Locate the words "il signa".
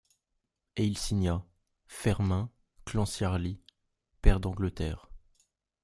0.85-1.45